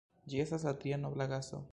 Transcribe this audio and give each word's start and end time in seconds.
Ĝi 0.31 0.39
estas 0.43 0.65
la 0.69 0.73
tria 0.83 0.99
nobla 1.03 1.29
gaso. 1.35 1.61